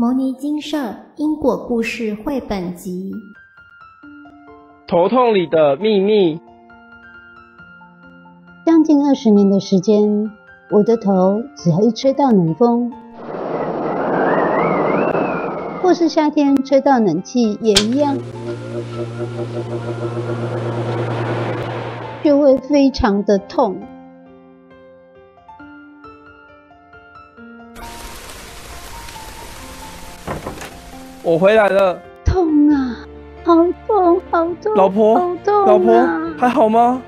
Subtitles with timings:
[0.00, 3.10] 牟尼精舍因果故事绘本集。
[4.86, 6.40] 头痛里的秘密。
[8.64, 10.30] 将近二十年的时间，
[10.70, 12.92] 我的头只要一吹到冷风，
[15.82, 18.16] 或是夏天吹到冷气也一样，
[22.22, 23.76] 就会非常的痛。
[31.28, 33.04] 我回来了，痛啊，
[33.44, 33.54] 好
[33.86, 37.02] 痛，好痛，老婆，好痛啊，老婆还好吗？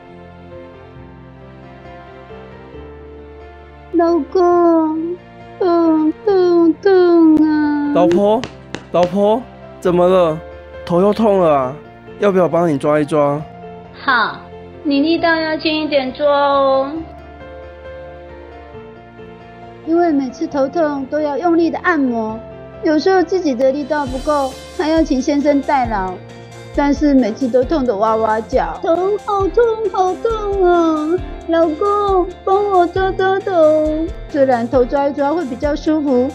[3.93, 5.17] 老公，
[5.59, 7.93] 痛痛痛啊！
[7.95, 8.43] 老婆，
[8.93, 9.41] 老婆，
[9.81, 10.39] 怎么了？
[10.85, 11.75] 头又痛了啊？
[12.19, 13.43] 要不要帮你抓一抓？
[14.05, 14.37] 好，
[14.83, 16.93] 你力道要轻一点抓哦。
[19.87, 22.39] 因为每次头痛都要用力的按摩。
[22.83, 26.15] 有时候自己的力道不够，还要请先生代劳，
[26.75, 31.19] 但是每次都痛得哇哇叫，头好痛好痛啊！
[31.49, 34.07] 老公，帮我抓抓头。
[34.31, 36.31] 虽然头抓一抓会比较舒服，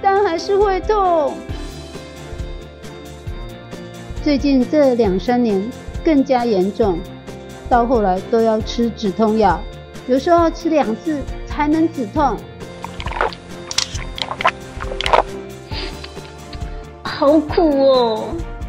[0.00, 1.34] 但还是会痛。
[4.22, 5.62] 最近这两三年
[6.02, 6.98] 更加严重，
[7.68, 9.60] 到后来都要吃止痛药，
[10.06, 12.36] 有时候要吃两次才能止痛。
[17.20, 18.24] 好苦哦，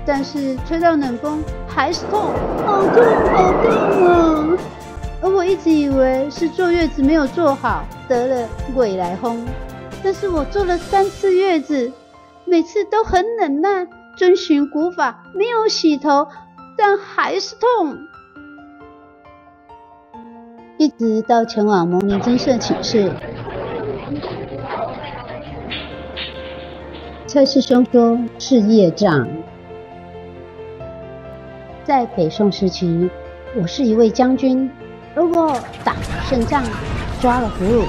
[0.05, 2.19] 但是吹到冷风还是痛，
[2.65, 4.57] 好痛好痛啊！
[5.21, 9.47] 而我一直以为是坐月子没有坐好，得了未来风。
[10.03, 11.93] 但是我坐了三次月子，
[12.43, 16.27] 每次都很冷耐，遵循古法，没有洗头，
[16.77, 17.99] 但还是痛。
[20.77, 23.13] 一直到前往蒙尼精舍寝室。
[27.33, 29.25] 蔡师兄说是业障。
[31.85, 33.09] 在北宋时期，
[33.55, 34.69] 我是一位将军，
[35.15, 36.61] 如果打了胜仗，
[37.21, 37.85] 抓了俘虏，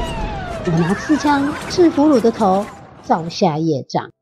[0.67, 2.65] 我拿刺枪刺俘虏的头，
[3.03, 4.13] 造下业障。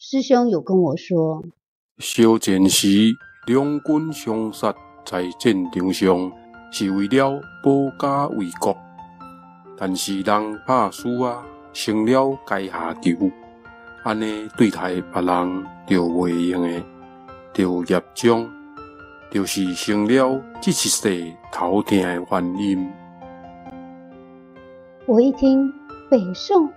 [0.00, 1.44] 师兄有跟我说，
[1.98, 2.88] 烧钱时
[3.46, 6.32] 两军相杀在战场上，
[6.72, 8.76] 是为了保家卫国，
[9.78, 13.30] 但是人怕输啊，成了阶下囚。
[14.04, 16.82] 安尼对待别人就袂用的，
[17.52, 18.50] 就业障，
[19.30, 22.90] 就是成了这一世头痛的原因。
[25.06, 25.72] 我一听
[26.10, 26.68] 北宋，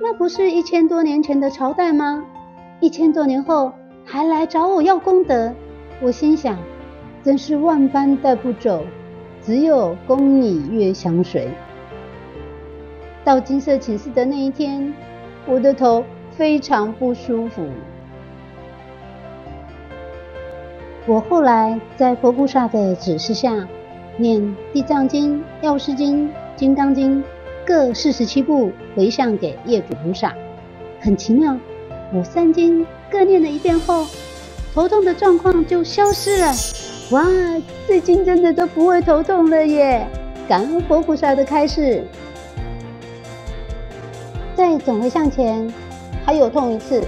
[0.00, 2.24] 那不是一千多年前的朝代吗？
[2.78, 3.72] 一千多年后
[4.04, 5.52] 还来找我要功德，
[6.00, 6.56] 我心想，
[7.24, 8.84] 真是万般带不走，
[9.42, 11.50] 只有功你愿相随。
[13.24, 14.94] 到金色寝室的那一天，
[15.46, 16.04] 我的头。
[16.40, 17.66] 非常不舒服。
[21.06, 23.68] 我后来在佛菩萨的指示下，
[24.16, 24.40] 念
[24.72, 27.22] 《地藏经》《药师经》《金刚经》
[27.66, 30.34] 各四十七部回向给业主菩萨。
[30.98, 31.54] 很奇妙，
[32.10, 34.06] 我三经各念了一遍后，
[34.74, 36.46] 头痛的状况就消失了。
[37.10, 37.22] 哇，
[37.86, 40.08] 最近真的都不会头痛了耶！
[40.48, 42.02] 感恩佛菩萨的开示。
[44.54, 45.70] 在总回向前。
[46.30, 47.02] 还有痛一次，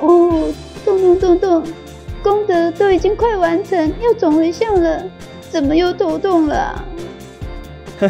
[0.00, 0.54] 哦，
[0.84, 1.64] 痛痛痛痛，
[2.22, 5.04] 功德都已经快完成，要总回向了，
[5.50, 6.84] 怎么又头痛了啊？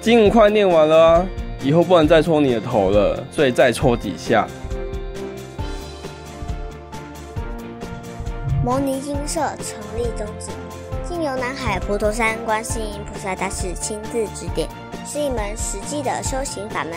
[0.00, 1.26] 经快念完了啊，
[1.62, 4.48] 以后不能再戳你的头了，所以再戳几下。
[8.64, 10.52] 摩尼金舍成立宗旨，
[11.06, 14.66] 经由南海普陀山观世音菩萨大士亲自指点，
[15.04, 16.94] 是一门实际的修行法门。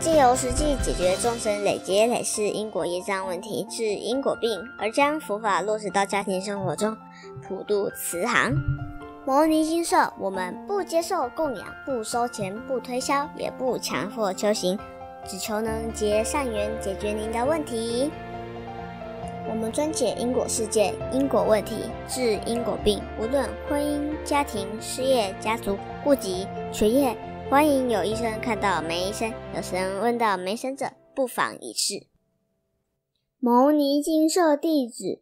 [0.00, 6.96] 借由实际解决众生累劫累世因果业障问题，治因果病，而将佛法落实到家庭生活中，
[7.46, 8.50] 普度慈航。
[9.26, 14.78] 摩尼精舍，我们不接受供养，不收钱，不推销，也不强迫修行，
[15.26, 18.10] 只求能结善缘，解决您的问题。
[19.50, 27.14] 我们专解因果事件、因果问题，治因果病，无论婚姻、家庭、事业、家族、户籍、学业。
[27.50, 30.86] 欢迎有医生看到没医生，有神问到没神者，
[31.16, 32.06] 不妨一试。
[33.40, 35.18] 牟尼金舍地址：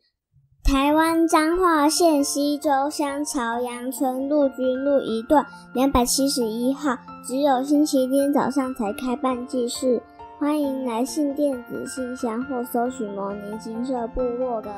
[0.62, 10.02] 台湾彰化县溪州乡朝阳村陆军路一段两百七十一号，只有星期天早上才开办祭事，
[10.38, 14.70] 欢迎来信电子信箱或搜寻牟尼金舍部落格。